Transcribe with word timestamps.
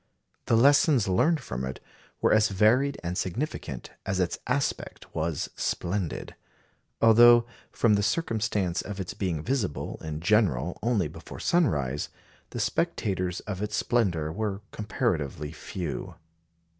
The 0.47 0.55
lessons 0.57 1.07
learned 1.07 1.41
from 1.41 1.63
it 1.63 1.79
were 2.21 2.33
as 2.33 2.49
varied 2.49 2.99
and 3.03 3.15
significant 3.15 3.91
as 4.03 4.19
its 4.19 4.39
aspect 4.47 5.13
was 5.13 5.51
splendid; 5.55 6.33
although 7.03 7.45
from 7.71 7.93
the 7.93 8.01
circumstance 8.01 8.81
of 8.81 8.99
its 8.99 9.13
being 9.13 9.43
visible 9.43 9.99
in 10.03 10.19
general 10.19 10.79
only 10.81 11.07
before 11.07 11.39
sunrise, 11.39 12.09
the 12.49 12.59
spectators 12.59 13.41
of 13.41 13.61
its 13.61 13.75
splendour 13.75 14.31
were 14.31 14.61
comparatively 14.71 15.51
few. 15.51 16.15